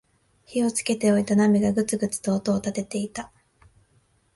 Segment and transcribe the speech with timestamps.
[0.45, 3.31] 火をつけておいた鍋がグツグツと音を立てていた